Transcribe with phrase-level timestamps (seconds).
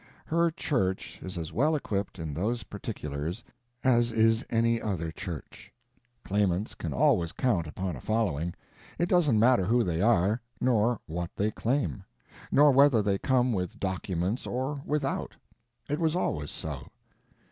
[0.25, 3.43] Her Church is as well equipped in those particulars
[3.83, 5.71] as is any other Church.
[6.23, 8.55] Claimants can always count upon a following,
[8.97, 12.03] it doesn't matter who they are, nor what they claim,
[12.51, 15.35] nor whether they come with documents or without.
[15.87, 16.87] It was always so.